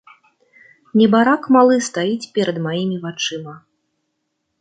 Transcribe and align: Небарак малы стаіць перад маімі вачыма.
Небарак 1.01 1.43
малы 1.55 1.75
стаіць 1.89 2.29
перад 2.39 2.57
маімі 2.67 2.97
вачыма. 3.05 3.53